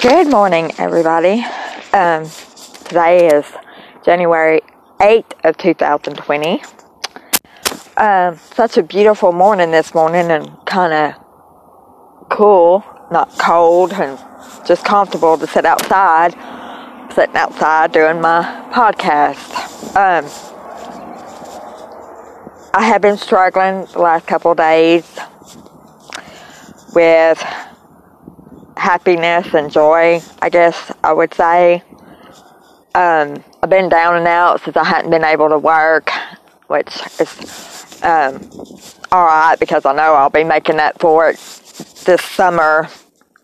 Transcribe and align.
Good 0.00 0.30
morning, 0.30 0.72
everybody. 0.78 1.44
Um, 1.92 2.24
today 2.84 3.28
is 3.28 3.44
January 4.02 4.62
8th 4.98 5.32
of 5.44 5.58
2020. 5.58 6.62
Um, 7.98 8.38
such 8.38 8.78
a 8.78 8.82
beautiful 8.82 9.32
morning 9.32 9.72
this 9.72 9.92
morning 9.92 10.30
and 10.30 10.56
kind 10.64 10.94
of 10.94 12.28
cool, 12.30 12.82
not 13.10 13.28
cold, 13.38 13.92
and 13.92 14.18
just 14.66 14.86
comfortable 14.86 15.36
to 15.36 15.46
sit 15.46 15.66
outside, 15.66 16.32
sitting 17.12 17.36
outside 17.36 17.92
doing 17.92 18.22
my 18.22 18.70
podcast. 18.72 19.94
Um, 19.96 20.24
I 22.72 22.84
have 22.84 23.02
been 23.02 23.18
struggling 23.18 23.84
the 23.92 23.98
last 23.98 24.26
couple 24.26 24.54
days 24.54 25.18
with 26.94 27.44
happiness 28.80 29.52
and 29.52 29.70
joy, 29.70 30.22
I 30.40 30.48
guess 30.48 30.90
I 31.04 31.12
would 31.12 31.34
say. 31.34 31.82
Um, 32.94 33.44
I've 33.62 33.68
been 33.68 33.90
down 33.90 34.16
and 34.16 34.26
out 34.26 34.62
since 34.62 34.76
I 34.76 34.84
hadn't 34.84 35.10
been 35.10 35.22
able 35.22 35.50
to 35.50 35.58
work, 35.58 36.10
which 36.68 36.88
is 37.20 38.00
um, 38.02 38.40
alright 39.12 39.60
because 39.60 39.84
I 39.84 39.92
know 39.92 40.14
I'll 40.14 40.30
be 40.30 40.44
making 40.44 40.80
up 40.80 40.98
for 40.98 41.28
it 41.28 41.36
this 42.06 42.22
summer. 42.22 42.88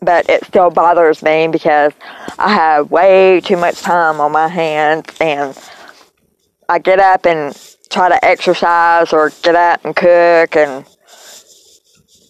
But 0.01 0.29
it 0.29 0.45
still 0.45 0.71
bothers 0.71 1.23
me 1.23 1.49
because 1.49 1.93
I 2.39 2.53
have 2.53 2.91
way 2.91 3.41
too 3.41 3.57
much 3.57 3.81
time 3.81 4.21
on 4.21 4.33
my 4.33 4.49
hands 4.49 5.07
and 5.21 5.59
I 6.69 6.79
get 6.79 6.99
up 6.99 7.27
and 7.27 7.55
try 7.91 8.09
to 8.09 8.25
exercise 8.25 9.13
or 9.13 9.31
get 9.43 9.55
up 9.55 9.85
and 9.85 9.97
cook 9.97 10.57
and 10.57 10.85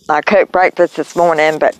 I 0.08 0.20
cooked 0.22 0.52
breakfast 0.52 0.96
this 0.96 1.16
morning, 1.16 1.58
but 1.58 1.76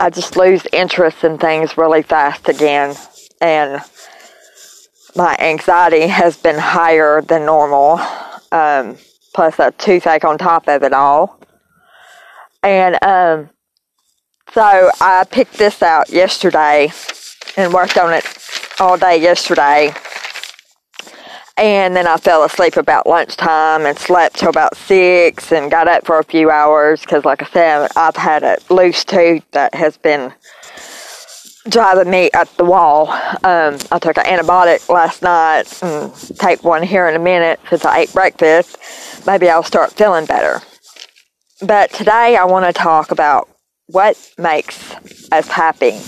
I 0.00 0.10
just 0.10 0.36
lose 0.36 0.64
interest 0.72 1.24
in 1.24 1.38
things 1.38 1.76
really 1.76 2.02
fast 2.02 2.48
again. 2.48 2.94
And 3.40 3.82
my 5.16 5.36
anxiety 5.40 6.06
has 6.06 6.36
been 6.36 6.58
higher 6.58 7.20
than 7.20 7.44
normal, 7.44 8.00
um, 8.52 8.96
plus 9.34 9.58
a 9.58 9.72
toothache 9.72 10.24
on 10.24 10.38
top 10.38 10.68
of 10.68 10.84
it 10.84 10.92
all. 10.92 11.40
And 12.62 13.02
um, 13.02 13.50
so 14.52 14.90
I 15.00 15.24
picked 15.30 15.54
this 15.54 15.82
out 15.82 16.10
yesterday 16.10 16.92
and 17.56 17.72
worked 17.72 17.98
on 17.98 18.14
it 18.14 18.24
all 18.78 18.96
day 18.96 19.20
yesterday. 19.20 19.92
And 21.58 21.96
then 21.96 22.06
I 22.06 22.16
fell 22.18 22.44
asleep 22.44 22.76
about 22.76 23.08
lunchtime 23.08 23.84
and 23.84 23.98
slept 23.98 24.36
till 24.36 24.48
about 24.48 24.76
six 24.76 25.50
and 25.50 25.68
got 25.68 25.88
up 25.88 26.06
for 26.06 26.20
a 26.20 26.24
few 26.24 26.50
hours 26.50 27.00
because, 27.00 27.24
like 27.24 27.42
I 27.42 27.46
said, 27.46 27.88
I've 27.96 28.14
had 28.14 28.44
a 28.44 28.58
loose 28.70 29.04
tooth 29.04 29.42
that 29.50 29.74
has 29.74 29.96
been 29.96 30.32
driving 31.68 32.10
me 32.10 32.30
up 32.30 32.48
the 32.56 32.64
wall. 32.64 33.08
Um, 33.42 33.76
I 33.90 33.98
took 34.00 34.18
an 34.18 34.24
antibiotic 34.24 34.88
last 34.88 35.20
night 35.22 35.64
and 35.82 36.14
take 36.38 36.62
one 36.62 36.84
here 36.84 37.08
in 37.08 37.16
a 37.16 37.18
minute 37.18 37.58
since 37.68 37.84
I 37.84 38.00
ate 38.00 38.12
breakfast. 38.12 38.78
Maybe 39.26 39.50
I'll 39.50 39.64
start 39.64 39.92
feeling 39.92 40.26
better. 40.26 40.62
But 41.60 41.90
today 41.92 42.36
I 42.36 42.44
want 42.44 42.66
to 42.66 42.72
talk 42.72 43.10
about 43.10 43.48
what 43.86 44.16
makes 44.38 44.94
us 45.32 45.48
happy. 45.48 45.98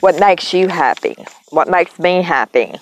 What 0.00 0.20
makes 0.20 0.52
you 0.52 0.68
happy? 0.68 1.16
What 1.48 1.70
makes 1.70 1.98
me 1.98 2.20
happy? 2.20 2.74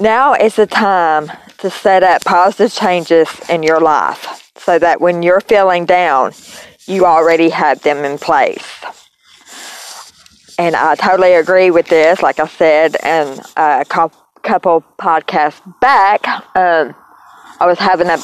Now 0.00 0.32
is 0.32 0.56
the 0.56 0.66
time 0.66 1.30
to 1.58 1.68
set 1.68 2.02
up 2.02 2.24
positive 2.24 2.72
changes 2.72 3.28
in 3.50 3.62
your 3.62 3.80
life 3.80 4.50
so 4.56 4.78
that 4.78 4.98
when 4.98 5.22
you're 5.22 5.42
feeling 5.42 5.84
down, 5.84 6.32
you 6.86 7.04
already 7.04 7.50
have 7.50 7.82
them 7.82 7.98
in 8.06 8.16
place. 8.16 8.64
And 10.58 10.74
I 10.74 10.94
totally 10.94 11.34
agree 11.34 11.70
with 11.70 11.88
this. 11.88 12.22
Like 12.22 12.40
I 12.40 12.46
said, 12.46 12.96
in 13.04 13.40
a 13.58 13.84
couple 13.84 14.82
podcasts 14.98 15.60
back, 15.80 16.26
um, 16.56 16.94
I 17.60 17.66
was 17.66 17.78
having 17.78 18.08
a 18.08 18.18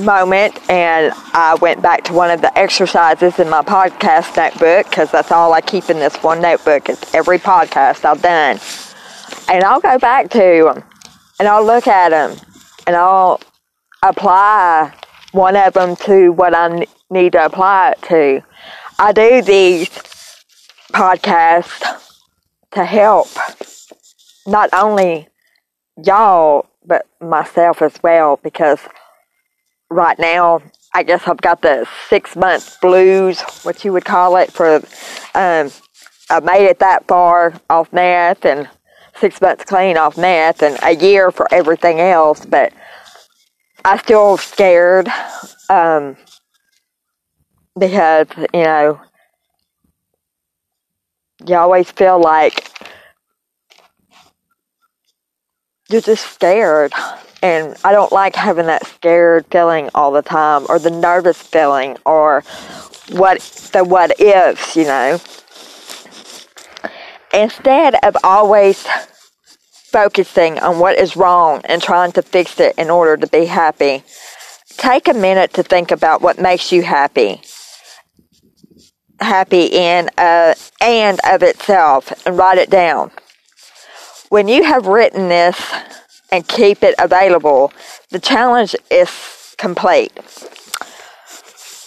moment 0.00 0.58
and 0.70 1.12
I 1.34 1.56
went 1.60 1.82
back 1.82 2.04
to 2.04 2.14
one 2.14 2.30
of 2.30 2.40
the 2.40 2.58
exercises 2.58 3.38
in 3.38 3.50
my 3.50 3.60
podcast 3.60 4.38
notebook 4.38 4.88
because 4.88 5.10
that's 5.10 5.30
all 5.30 5.52
I 5.52 5.60
keep 5.60 5.90
in 5.90 5.98
this 5.98 6.16
one 6.22 6.40
notebook. 6.40 6.88
It's 6.88 7.14
every 7.14 7.38
podcast 7.38 8.06
I've 8.06 8.22
done. 8.22 8.58
And 9.54 9.64
I'll 9.64 9.80
go 9.80 9.98
back 9.98 10.30
to 10.30 10.82
and 11.40 11.48
I'll 11.48 11.64
look 11.64 11.88
at 11.88 12.10
them 12.10 12.36
and 12.86 12.94
I'll 12.94 13.40
apply 14.02 14.92
one 15.32 15.56
of 15.56 15.72
them 15.72 15.96
to 15.96 16.30
what 16.32 16.54
I 16.54 16.86
need 17.08 17.32
to 17.32 17.46
apply 17.46 17.92
it 17.92 18.02
to. 18.02 18.42
I 18.98 19.12
do 19.12 19.40
these 19.40 19.88
podcasts 20.92 21.82
to 22.72 22.84
help 22.84 23.28
not 24.46 24.68
only 24.74 25.28
y'all, 26.04 26.66
but 26.84 27.06
myself 27.22 27.80
as 27.80 27.94
well 28.02 28.38
because 28.42 28.80
right 29.88 30.18
now, 30.18 30.60
I 30.92 31.04
guess 31.04 31.26
I've 31.26 31.40
got 31.40 31.62
the 31.62 31.88
six 32.10 32.36
month 32.36 32.78
blues, 32.82 33.40
what 33.62 33.82
you 33.82 33.94
would 33.94 34.04
call 34.04 34.36
it, 34.36 34.52
for 34.52 34.76
um, 35.34 35.70
I 36.28 36.40
made 36.42 36.66
it 36.66 36.80
that 36.80 37.06
far 37.06 37.54
off 37.70 37.90
math 37.94 38.44
and 38.44 38.68
six 39.20 39.40
months 39.40 39.64
clean 39.64 39.96
off 39.96 40.16
meth 40.18 40.62
and 40.62 40.78
a 40.82 40.96
year 40.96 41.30
for 41.30 41.46
everything 41.52 42.00
else, 42.00 42.44
but 42.44 42.72
I 43.84 43.96
still 43.98 44.36
scared 44.36 45.08
um, 45.68 46.16
because, 47.78 48.26
you 48.52 48.64
know, 48.64 49.00
you 51.46 51.54
always 51.56 51.90
feel 51.90 52.20
like 52.20 52.70
you're 55.88 56.00
just 56.00 56.26
scared. 56.32 56.92
And 57.42 57.74
I 57.84 57.92
don't 57.92 58.12
like 58.12 58.34
having 58.36 58.66
that 58.66 58.86
scared 58.86 59.46
feeling 59.50 59.88
all 59.94 60.12
the 60.12 60.20
time 60.22 60.66
or 60.68 60.78
the 60.78 60.90
nervous 60.90 61.40
feeling 61.40 61.96
or 62.04 62.42
what 63.12 63.40
the 63.72 63.82
what 63.82 64.20
ifs, 64.20 64.76
you 64.76 64.84
know. 64.84 65.18
Instead 67.32 67.94
of 68.02 68.16
always 68.24 68.86
focusing 69.90 70.58
on 70.58 70.78
what 70.78 70.98
is 70.98 71.16
wrong 71.16 71.60
and 71.64 71.82
trying 71.82 72.12
to 72.12 72.22
fix 72.22 72.58
it 72.60 72.74
in 72.76 72.90
order 72.90 73.16
to 73.16 73.26
be 73.26 73.46
happy, 73.46 74.02
take 74.76 75.08
a 75.08 75.14
minute 75.14 75.52
to 75.54 75.62
think 75.62 75.90
about 75.90 76.22
what 76.22 76.40
makes 76.40 76.72
you 76.72 76.82
happy. 76.82 77.40
Happy 79.20 79.66
in 79.66 80.08
uh, 80.16 80.54
and 80.80 81.20
of 81.28 81.42
itself 81.42 82.12
and 82.26 82.38
write 82.38 82.58
it 82.58 82.70
down. 82.70 83.10
When 84.28 84.48
you 84.48 84.62
have 84.64 84.86
written 84.86 85.28
this 85.28 85.60
and 86.32 86.46
keep 86.46 86.82
it 86.82 86.94
available, 86.98 87.72
the 88.10 88.20
challenge 88.20 88.74
is 88.90 89.54
complete. 89.58 90.12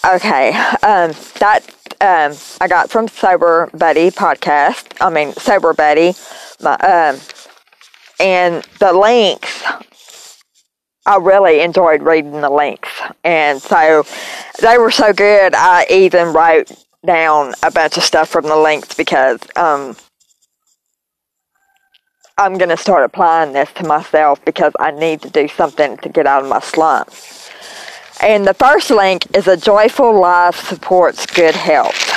Okay, 0.04 0.50
um, 0.82 1.12
that 1.40 1.62
um, 2.04 2.36
I 2.60 2.68
got 2.68 2.90
from 2.90 3.08
Sober 3.08 3.70
Buddy 3.72 4.10
podcast. 4.10 4.94
I 5.00 5.10
mean, 5.10 5.32
Sober 5.34 5.72
Buddy. 5.72 6.14
My, 6.60 6.74
um, 6.76 7.20
and 8.20 8.64
the 8.78 8.92
links 8.92 9.64
I 11.06 11.16
really 11.16 11.60
enjoyed 11.60 12.02
reading 12.02 12.40
the 12.40 12.48
links. 12.48 12.88
And 13.24 13.60
so 13.60 14.04
they 14.60 14.78
were 14.78 14.90
so 14.90 15.12
good, 15.12 15.54
I 15.54 15.86
even 15.90 16.32
wrote 16.32 16.72
down 17.04 17.52
a 17.62 17.70
bunch 17.70 17.98
of 17.98 18.04
stuff 18.04 18.30
from 18.30 18.44
the 18.46 18.56
links 18.56 18.94
because 18.94 19.38
um, 19.56 19.96
I'm 22.38 22.56
going 22.56 22.70
to 22.70 22.76
start 22.78 23.04
applying 23.04 23.52
this 23.52 23.70
to 23.74 23.86
myself 23.86 24.42
because 24.46 24.72
I 24.80 24.92
need 24.92 25.20
to 25.22 25.30
do 25.30 25.46
something 25.46 25.98
to 25.98 26.08
get 26.08 26.26
out 26.26 26.42
of 26.42 26.48
my 26.48 26.60
slump. 26.60 27.10
And 28.22 28.46
the 28.46 28.54
first 28.54 28.90
link 28.90 29.26
is 29.36 29.48
a 29.48 29.56
joyful 29.56 30.18
life 30.18 30.68
supports 30.68 31.26
good 31.26 31.54
health. 31.54 32.12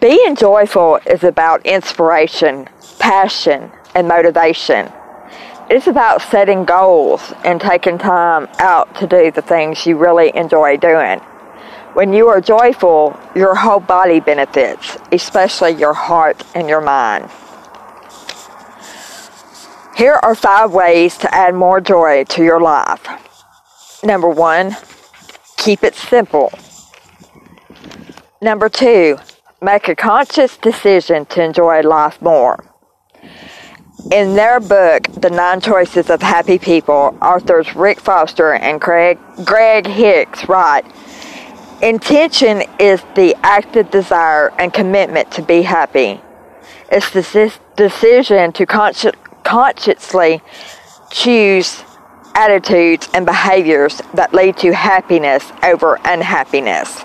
Being 0.00 0.36
joyful 0.36 0.98
is 1.06 1.22
about 1.22 1.64
inspiration, 1.64 2.68
passion, 2.98 3.70
and 3.94 4.08
motivation. 4.08 4.90
It's 5.70 5.86
about 5.86 6.22
setting 6.22 6.64
goals 6.64 7.32
and 7.44 7.60
taking 7.60 7.98
time 7.98 8.48
out 8.58 8.94
to 8.96 9.06
do 9.06 9.30
the 9.30 9.42
things 9.42 9.86
you 9.86 9.96
really 9.96 10.34
enjoy 10.34 10.76
doing. 10.76 11.20
When 11.94 12.12
you 12.12 12.28
are 12.28 12.40
joyful, 12.40 13.18
your 13.34 13.54
whole 13.54 13.80
body 13.80 14.20
benefits, 14.20 14.98
especially 15.12 15.70
your 15.72 15.94
heart 15.94 16.42
and 16.54 16.68
your 16.68 16.80
mind. 16.80 17.30
Here 19.96 20.18
are 20.22 20.34
five 20.34 20.72
ways 20.72 21.16
to 21.18 21.32
add 21.32 21.54
more 21.54 21.80
joy 21.80 22.24
to 22.24 22.42
your 22.42 22.60
life. 22.60 23.06
Number 24.04 24.28
one, 24.28 24.76
keep 25.56 25.82
it 25.82 25.94
simple. 25.94 26.52
Number 28.42 28.68
two, 28.68 29.16
make 29.62 29.88
a 29.88 29.96
conscious 29.96 30.58
decision 30.58 31.24
to 31.26 31.42
enjoy 31.42 31.80
life 31.80 32.20
more. 32.20 32.62
In 34.12 34.34
their 34.36 34.60
book, 34.60 35.04
The 35.04 35.30
Nine 35.30 35.62
Choices 35.62 36.10
of 36.10 36.20
Happy 36.20 36.58
People, 36.58 37.16
authors 37.22 37.74
Rick 37.74 37.98
Foster 37.98 38.52
and 38.52 38.78
Craig, 38.78 39.18
Greg 39.46 39.86
Hicks 39.86 40.46
write, 40.46 40.84
Intention 41.80 42.62
is 42.78 43.02
the 43.14 43.34
active 43.42 43.90
desire 43.90 44.52
and 44.58 44.74
commitment 44.74 45.30
to 45.32 45.42
be 45.42 45.62
happy. 45.62 46.20
It's 46.92 47.10
the 47.10 47.58
decision 47.76 48.52
to 48.52 48.66
consci- 48.66 49.14
consciously 49.42 50.42
choose 51.10 51.82
attitudes 52.34 53.08
and 53.14 53.24
behaviors 53.24 54.00
that 54.14 54.34
lead 54.34 54.56
to 54.58 54.72
happiness 54.72 55.52
over 55.62 55.98
unhappiness. 56.04 57.02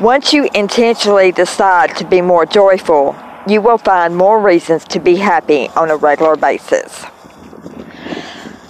Once 0.00 0.32
you 0.32 0.48
intentionally 0.54 1.32
decide 1.32 1.96
to 1.96 2.04
be 2.04 2.20
more 2.20 2.46
joyful, 2.46 3.16
you 3.46 3.60
will 3.60 3.78
find 3.78 4.16
more 4.16 4.40
reasons 4.40 4.84
to 4.84 5.00
be 5.00 5.16
happy 5.16 5.68
on 5.76 5.90
a 5.90 5.96
regular 5.96 6.36
basis. 6.36 7.04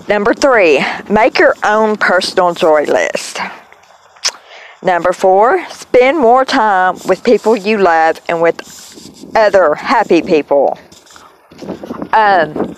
Number 0.08 0.32
three, 0.32 0.82
make 1.10 1.38
your 1.38 1.54
own 1.64 1.96
personal 1.96 2.54
joy 2.54 2.84
list. 2.84 3.40
Number 4.82 5.12
four, 5.12 5.66
spend 5.68 6.18
more 6.18 6.44
time 6.44 6.96
with 7.06 7.22
people 7.24 7.56
you 7.56 7.78
love 7.78 8.20
and 8.28 8.40
with 8.40 9.36
other 9.36 9.74
happy 9.74 10.22
people. 10.22 10.78
Um, 12.12 12.76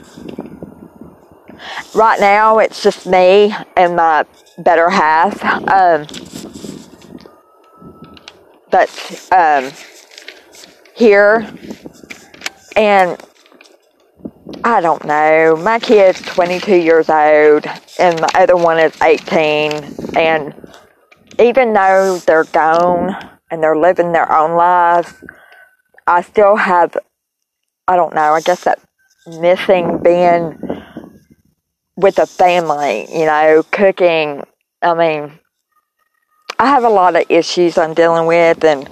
right 1.94 2.20
now, 2.20 2.58
it's 2.58 2.82
just 2.82 3.06
me 3.06 3.54
and 3.76 3.96
my 3.96 4.24
better 4.58 4.90
half. 4.90 5.42
Um, 5.70 6.06
um, 9.32 9.70
here, 10.94 11.46
and 12.76 13.20
I 14.64 14.80
don't 14.80 15.04
know. 15.04 15.56
My 15.56 15.78
kid's 15.78 16.20
22 16.22 16.76
years 16.76 17.08
old, 17.08 17.66
and 17.98 18.18
the 18.18 18.30
other 18.34 18.56
one 18.56 18.78
is 18.78 18.94
18, 19.02 19.72
and 20.16 20.54
even 21.38 21.72
though 21.72 22.18
they're 22.26 22.44
gone 22.44 23.16
and 23.50 23.62
they're 23.62 23.78
living 23.78 24.12
their 24.12 24.30
own 24.30 24.56
lives, 24.56 25.14
I 26.06 26.22
still 26.22 26.56
have, 26.56 26.96
I 27.88 27.96
don't 27.96 28.14
know, 28.14 28.34
I 28.34 28.40
guess 28.40 28.64
that 28.64 28.78
missing 29.26 30.02
being 30.02 30.58
with 32.00 32.18
a 32.18 32.26
family, 32.26 33.06
you 33.12 33.26
know, 33.26 33.62
cooking. 33.70 34.42
I 34.82 34.94
mean, 34.94 35.38
I 36.58 36.66
have 36.66 36.84
a 36.84 36.88
lot 36.88 37.14
of 37.16 37.24
issues 37.28 37.76
I'm 37.76 37.94
dealing 37.94 38.26
with, 38.26 38.64
and 38.64 38.88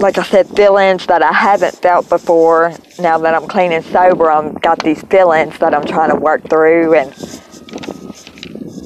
like 0.00 0.18
I 0.18 0.22
said, 0.22 0.48
feelings 0.48 1.06
that 1.06 1.22
I 1.22 1.32
haven't 1.32 1.76
felt 1.76 2.08
before. 2.08 2.72
Now 2.98 3.18
that 3.18 3.34
I'm 3.34 3.48
clean 3.48 3.72
and 3.72 3.84
sober, 3.84 4.30
I've 4.30 4.60
got 4.60 4.82
these 4.82 5.02
feelings 5.02 5.58
that 5.58 5.74
I'm 5.74 5.86
trying 5.86 6.10
to 6.10 6.16
work 6.16 6.48
through, 6.48 6.94
and 6.94 7.10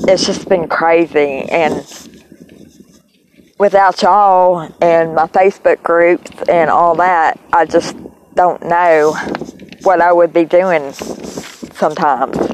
it's 0.09 0.25
just 0.27 0.49
been 0.49 0.69
crazy. 0.69 1.49
And 1.51 1.85
without 3.59 4.03
y'all 4.03 4.73
and 4.81 5.15
my 5.15 5.27
Facebook 5.27 5.83
groups 5.83 6.31
and 6.49 6.71
all 6.71 6.95
that, 6.97 7.41
I 7.53 7.67
just 7.67 7.97
don't 8.35 8.63
know 8.65 9.15
what 9.83 10.01
I 10.01 10.13
would 10.13 10.33
be 10.33 10.45
doing 10.45 10.93
sometimes. 10.93 12.52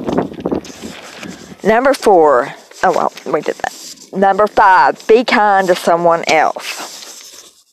Number 1.62 1.94
four, 1.94 2.54
oh 2.82 2.92
well, 2.92 3.12
we 3.32 3.40
did 3.40 3.56
that. 3.56 4.08
Number 4.12 4.46
five, 4.46 5.06
be 5.06 5.24
kind 5.24 5.68
to 5.68 5.74
someone 5.74 6.24
else. 6.28 7.64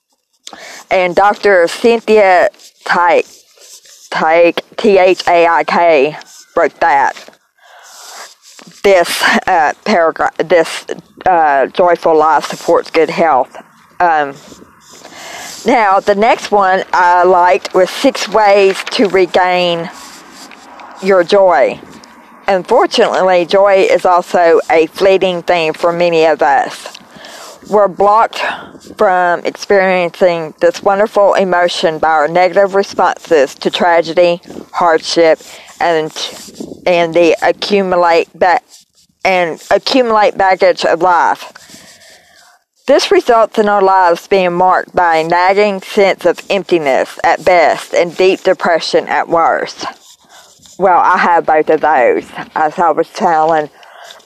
And 0.91 1.15
Dr. 1.15 1.67
Cynthia 1.67 2.49
Thaik, 2.85 3.25
Thaik, 4.11 4.61
T 4.77 4.97
H 4.97 5.27
A 5.27 5.47
I 5.47 5.63
K, 5.63 6.17
wrote 6.55 6.79
that 6.79 7.35
this 8.85 9.23
uh, 9.47 9.73
paragraph, 9.83 10.37
this 10.37 10.85
uh, 11.25 11.65
joyful 11.67 12.15
life 12.15 12.45
supports 12.45 12.91
good 12.91 13.09
health. 13.09 13.55
Um, 13.99 14.35
now, 15.65 15.99
the 15.99 16.13
next 16.13 16.51
one 16.51 16.83
I 16.93 17.23
liked 17.23 17.73
was 17.73 17.89
six 17.89 18.29
ways 18.29 18.77
to 18.91 19.07
regain 19.09 19.89
your 21.01 21.23
joy. 21.23 21.79
Unfortunately, 22.47 23.45
joy 23.45 23.87
is 23.89 24.05
also 24.05 24.59
a 24.69 24.85
fleeting 24.87 25.41
thing 25.41 25.73
for 25.73 25.91
many 25.91 26.25
of 26.25 26.43
us. 26.43 26.95
We're 27.69 27.87
blocked 27.87 28.39
from 28.97 29.43
experiencing 29.45 30.53
this 30.59 30.83
wonderful 30.83 31.33
emotion 31.33 31.97
by 31.97 32.09
our 32.09 32.27
negative 32.27 32.75
responses 32.75 33.55
to 33.55 33.71
tragedy, 33.71 34.41
hardship, 34.71 35.39
and 35.79 36.11
and 36.85 37.15
the 37.15 37.35
accumulate 37.41 38.29
ba- 38.37 38.61
and 39.23 39.61
accumulate 39.71 40.37
baggage 40.37 40.85
of 40.85 41.01
life. 41.01 41.51
This 42.85 43.09
results 43.09 43.57
in 43.57 43.67
our 43.67 43.81
lives 43.81 44.27
being 44.27 44.53
marked 44.53 44.95
by 44.95 45.17
a 45.17 45.27
nagging 45.27 45.81
sense 45.81 46.23
of 46.25 46.39
emptiness 46.51 47.19
at 47.23 47.43
best 47.43 47.95
and 47.95 48.15
deep 48.15 48.43
depression 48.43 49.07
at 49.07 49.27
worst. 49.27 50.04
Well, 50.77 50.99
I 50.99 51.17
have 51.17 51.45
both 51.45 51.69
of 51.69 51.79
those. 51.79 52.29
As 52.53 52.77
I 52.77 52.91
was 52.91 53.09
telling 53.11 53.69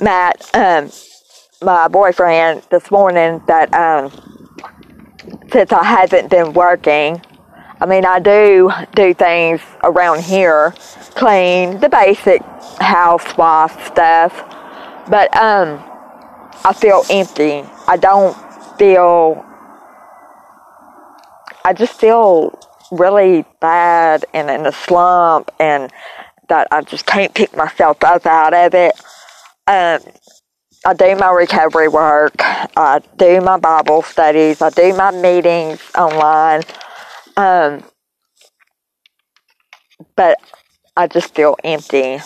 Matt, 0.01 0.50
um, 0.56 0.90
my 1.62 1.88
boyfriend, 1.88 2.63
this 2.72 2.90
morning, 2.90 3.44
that 3.46 3.72
um, 3.75 4.10
since 5.51 5.72
I 5.72 5.84
haven't 5.84 6.31
been 6.31 6.54
working, 6.54 7.22
I 7.80 7.86
mean, 7.86 8.04
I 8.04 8.19
do 8.19 8.72
do 8.96 9.13
things 9.13 9.62
around 9.84 10.24
here, 10.24 10.74
clean, 11.13 11.80
the 11.81 11.88
basic 11.88 12.42
housewife 12.81 13.86
stuff, 13.86 14.34
but 15.07 15.36
um, 15.38 15.80
I 16.66 16.74
feel 16.74 17.04
empty. 17.12 17.63
I 17.88 17.95
don't 17.95 18.36
feel, 18.80 19.45
I 21.63 21.74
just 21.74 22.00
feel 22.00 22.57
really 22.92 23.45
bad 23.60 24.25
and 24.34 24.50
in 24.50 24.66
a 24.66 24.72
slump 24.72 25.52
and 25.60 25.92
that 26.50 26.68
I 26.72 26.81
just 26.81 27.06
can't 27.06 27.34
pick 27.34 27.56
myself 27.56 28.04
up 28.04 28.25
out 28.25 28.54
of 28.54 28.74
it. 28.75 28.94
Um, 29.68 30.00
I 30.86 30.94
do 30.94 31.16
my 31.16 31.31
recovery 31.31 31.88
work. 31.88 32.36
I 32.40 33.01
do 33.18 33.42
my 33.42 33.57
Bible 33.57 34.01
studies. 34.01 34.62
I 34.62 34.69
do 34.69 34.94
my 34.96 35.12
meetings 35.12 35.81
online. 35.98 36.63
Um, 37.38 37.84
but 40.16 40.38
I 40.96 41.07
just 41.07 41.36
feel 41.36 41.56
empty. 41.63 42.19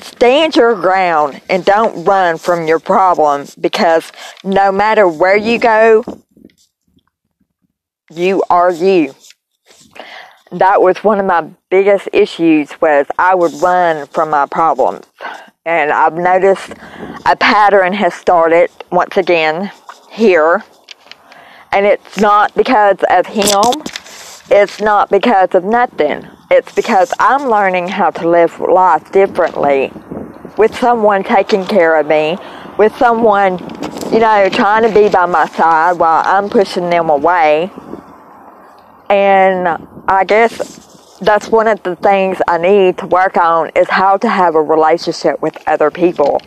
Stand 0.00 0.56
your 0.56 0.74
ground 0.74 1.40
and 1.50 1.64
don't 1.64 2.04
run 2.04 2.38
from 2.38 2.66
your 2.66 2.78
problem 2.78 3.46
because 3.60 4.10
no 4.42 4.72
matter 4.72 5.06
where 5.06 5.36
you 5.36 5.58
go, 5.58 6.04
you 8.10 8.42
are 8.48 8.72
you. 8.72 9.14
That 10.52 10.80
was 10.80 10.98
one 10.98 11.18
of 11.18 11.26
my 11.26 11.48
biggest 11.70 12.08
issues 12.12 12.80
was 12.80 13.06
I 13.18 13.34
would 13.34 13.52
run 13.60 14.06
from 14.06 14.30
my 14.30 14.46
problems. 14.46 15.04
And 15.64 15.90
I've 15.90 16.14
noticed 16.14 16.72
a 17.24 17.34
pattern 17.34 17.92
has 17.94 18.14
started 18.14 18.70
once 18.92 19.16
again 19.16 19.72
here 20.12 20.64
and 21.72 21.84
it's 21.84 22.18
not 22.18 22.54
because 22.54 22.98
of 23.10 23.26
him. 23.26 23.82
It's 24.48 24.80
not 24.80 25.10
because 25.10 25.54
of 25.54 25.64
nothing. 25.64 26.26
It's 26.50 26.72
because 26.74 27.12
I'm 27.18 27.50
learning 27.50 27.88
how 27.88 28.10
to 28.10 28.28
live 28.28 28.60
life 28.60 29.10
differently 29.10 29.92
with 30.56 30.74
someone 30.78 31.24
taking 31.24 31.66
care 31.66 31.98
of 31.98 32.06
me, 32.06 32.38
with 32.78 32.96
someone, 32.96 33.58
you 34.12 34.20
know, 34.20 34.48
trying 34.50 34.84
to 34.84 34.94
be 34.94 35.08
by 35.08 35.26
my 35.26 35.46
side 35.48 35.98
while 35.98 36.22
I'm 36.24 36.48
pushing 36.48 36.88
them 36.88 37.10
away. 37.10 37.70
And 39.10 39.86
I 40.08 40.24
guess 40.24 41.18
that's 41.20 41.48
one 41.48 41.66
of 41.66 41.82
the 41.82 41.96
things 41.96 42.38
I 42.46 42.58
need 42.58 42.98
to 42.98 43.06
work 43.06 43.36
on 43.36 43.70
is 43.70 43.88
how 43.88 44.16
to 44.18 44.28
have 44.28 44.54
a 44.54 44.62
relationship 44.62 45.42
with 45.42 45.56
other 45.66 45.90
people 45.90 46.40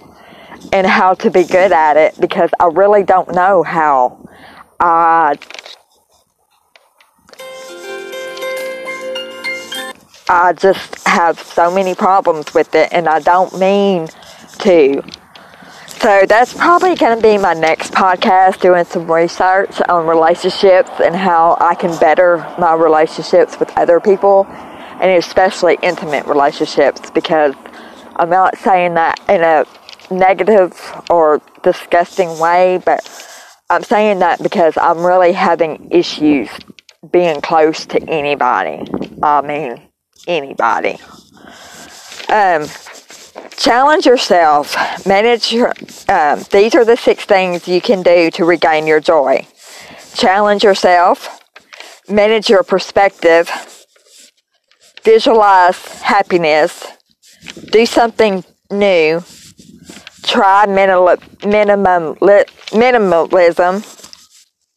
and 0.71 0.87
how 0.87 1.13
to 1.15 1.29
be 1.29 1.43
good 1.43 1.73
at 1.73 1.97
it 1.97 2.19
because 2.21 2.51
I 2.59 2.67
really 2.67 3.03
don't 3.03 3.33
know 3.33 3.63
how. 3.63 4.29
I 4.79 5.37
I 10.29 10.53
just 10.53 11.05
have 11.07 11.39
so 11.39 11.69
many 11.73 11.95
problems 11.95 12.53
with 12.53 12.73
it 12.75 12.93
and 12.93 13.09
I 13.09 13.19
don't 13.19 13.59
mean 13.59 14.07
to. 14.59 15.03
So 15.99 16.25
that's 16.25 16.53
probably 16.53 16.95
going 16.95 17.17
to 17.17 17.21
be 17.21 17.37
my 17.37 17.53
next 17.53 17.91
podcast, 17.91 18.61
doing 18.61 18.85
some 18.85 19.11
research 19.11 19.81
on 19.89 20.07
relationships 20.07 20.89
and 21.03 21.13
how 21.13 21.57
I 21.59 21.75
can 21.75 21.99
better 21.99 22.37
my 22.57 22.73
relationships 22.73 23.59
with 23.59 23.69
other 23.77 23.99
people, 23.99 24.45
and 24.47 25.11
especially 25.11 25.77
intimate 25.81 26.25
relationships, 26.25 27.09
because 27.09 27.53
I'm 28.15 28.29
not 28.29 28.57
saying 28.59 28.93
that 28.93 29.19
in 29.27 29.41
a 29.41 29.65
negative 30.09 30.73
or 31.09 31.41
disgusting 31.63 32.39
way, 32.39 32.81
but 32.85 33.05
I'm 33.69 33.83
saying 33.83 34.19
that 34.19 34.41
because 34.41 34.77
I'm 34.77 35.05
really 35.05 35.33
having 35.33 35.89
issues 35.91 36.47
being 37.11 37.41
close 37.41 37.85
to 37.87 38.01
anybody. 38.09 38.89
I 39.21 39.41
mean, 39.41 39.81
anybody. 40.27 40.97
Um, 42.29 42.67
challenge 43.59 44.05
yourself. 44.05 44.75
Manage 45.05 45.51
your. 45.51 45.73
Um, 46.07 46.43
these 46.51 46.73
are 46.73 46.85
the 46.85 46.95
six 46.95 47.25
things 47.25 47.67
you 47.67 47.81
can 47.81 48.01
do 48.01 48.31
to 48.31 48.45
regain 48.45 48.87
your 48.87 48.99
joy. 48.99 49.45
Challenge 50.15 50.63
yourself. 50.63 51.41
Manage 52.09 52.49
your 52.49 52.63
perspective. 52.63 53.51
Visualize 55.03 56.01
happiness. 56.01 56.87
Do 57.71 57.85
something 57.85 58.43
new. 58.71 59.23
Try 60.23 60.65
minimal, 60.65 61.17
minimum, 61.45 62.15
minimalism. 62.15 63.95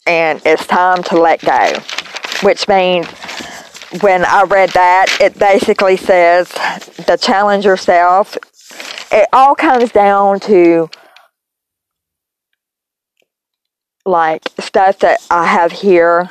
And 0.06 0.42
it's 0.44 0.66
time 0.66 1.02
to 1.04 1.20
let 1.20 1.40
go. 1.40 1.72
Which 2.42 2.66
means 2.66 3.06
when 4.00 4.24
I 4.24 4.42
read 4.44 4.70
that, 4.70 5.06
it 5.20 5.38
basically 5.38 5.96
says 5.96 6.48
to 7.06 7.16
challenge 7.16 7.64
yourself. 7.64 8.36
It 9.12 9.28
all 9.33 9.54
comes 9.54 9.92
down 9.92 10.40
to 10.40 10.88
like 14.07 14.42
stuff 14.59 15.00
that 15.00 15.21
I 15.31 15.47
have 15.47 15.71
here. 15.71 16.31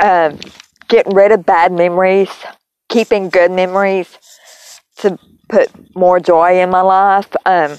Um, 0.00 0.38
getting 0.88 1.14
rid 1.14 1.32
of 1.32 1.44
bad 1.44 1.72
memories, 1.72 2.30
keeping 2.88 3.28
good 3.28 3.50
memories 3.50 4.18
to 4.98 5.18
put 5.48 5.68
more 5.96 6.20
joy 6.20 6.60
in 6.60 6.70
my 6.70 6.80
life. 6.80 7.34
Um, 7.44 7.78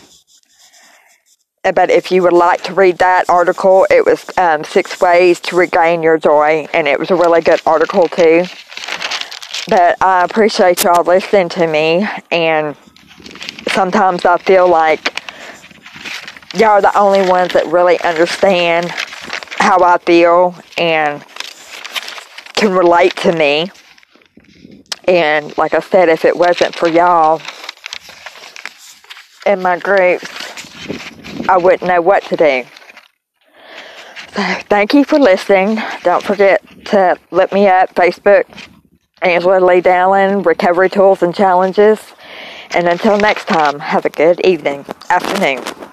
but 1.64 1.90
if 1.90 2.12
you 2.12 2.24
would 2.24 2.34
like 2.34 2.64
to 2.64 2.74
read 2.74 2.98
that 2.98 3.30
article, 3.30 3.88
it 3.90 4.06
was 4.06 4.30
um, 4.38 4.64
six 4.64 5.00
ways 5.00 5.40
to 5.42 5.56
regain 5.56 6.04
your 6.04 6.18
joy, 6.18 6.68
and 6.74 6.88
it 6.88 7.00
was 7.00 7.12
a 7.12 7.16
really 7.16 7.42
good 7.42 7.62
article 7.66 8.08
too. 8.08 8.46
But 9.68 10.02
I 10.02 10.24
appreciate 10.26 10.84
y'all 10.84 11.04
listening 11.04 11.50
to 11.50 11.68
me, 11.68 12.08
and 12.32 12.76
sometimes 13.72 14.26
I 14.26 14.38
feel 14.38 14.68
like 14.68 15.22
y'all 16.54 16.70
are 16.70 16.82
the 16.82 16.98
only 16.98 17.28
ones 17.28 17.54
that 17.54 17.66
really 17.68 18.00
understand 18.02 18.90
how 19.58 19.84
I 19.84 19.98
feel 20.00 20.56
and 20.78 21.24
can 22.56 22.72
relate 22.74 23.16
to 23.18 23.32
me. 23.34 23.72
And 25.08 25.58
like 25.58 25.74
I 25.74 25.80
said, 25.80 26.10
if 26.10 26.26
it 26.26 26.38
wasn't 26.38 26.76
for 26.76 26.88
y'all 26.88 27.42
in 29.46 29.62
my 29.62 29.80
groups, 29.80 30.30
I 31.50 31.58
wouldn't 31.58 31.84
know 31.84 32.02
what 32.02 32.24
to 32.26 32.36
do. 32.36 32.64
So 34.34 34.42
thank 34.70 34.94
you 34.94 35.04
for 35.04 35.20
listening. 35.20 35.80
Don't 36.04 36.24
forget 36.24 36.64
to 36.86 37.18
look 37.32 37.52
me 37.52 37.68
up 37.68 37.94
Facebook 37.96 38.46
Angela 39.22 39.60
Lee 39.60 39.82
Dallin, 39.82 40.46
Recovery 40.46 40.90
Tools 40.90 41.22
and 41.22 41.34
Challenges. 41.36 42.00
And 42.74 42.88
until 42.88 43.18
next 43.18 43.48
time, 43.48 43.80
have 43.80 44.06
a 44.06 44.10
good 44.10 44.40
evening, 44.46 44.86
afternoon. 45.10 45.91